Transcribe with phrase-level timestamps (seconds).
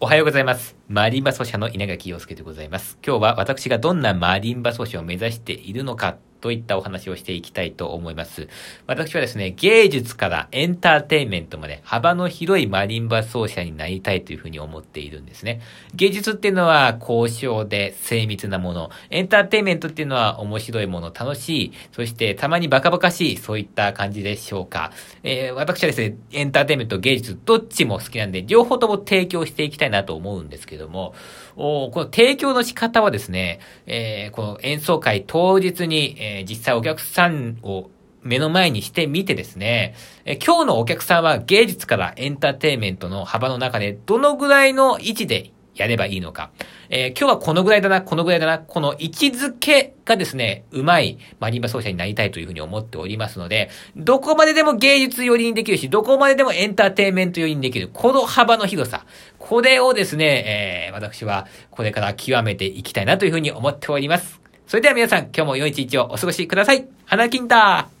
[0.00, 0.76] おはようございます。
[0.88, 2.98] マリンバ奏者の稲垣陽介でございます。
[3.06, 8.48] 今日は私がどんなマリンバ奏者を目指しているのかといったお話をしていきたいと思います。
[8.86, 15.62] 私はですね、芸術からエンターテインメントまで幅の広いマリンバ奏者になりたいというふうに思っているんですね。
[15.94, 18.90] 芸術っていうのは高尚で精密なもの。
[19.08, 24.92] エンターテインメントっていうのは面白いもの、楽しい、そしてたまにバカバカしい、そういった感じでしょうか。
[25.22, 31.14] えー、私はですね、エンターテインメント、芸術、どっちも好きなんで、両方とも提供していきたいなと思うんですけども、
[31.56, 37.90] おこの提供の仕方はですね、えー、この演奏会当日に、えー、実際お客さんを
[38.22, 39.94] 目の前にしてみてですね、
[40.24, 46.50] え今日のお客さんは芸術からエンターテインメントの幅の中でどのぐらいの位置でやればいいのか。
[46.88, 59.04] えー、今日はこのぐらいだな、このぐらいだな、この位置づけがですね、うまいマリンバ奏者になりたいというふうに思っておりますので、どこまででも芸術寄りにできるし、どこまででもエンターテインメント寄りにできる、この幅の広さ。
[59.38, 64.43] これをですね、えー、私はこれから極めていきたいなというふうに思っております。
[64.66, 66.88] それでは皆さん、今日も良い一日をお過ごしください。
[67.04, 67.93] 花金だ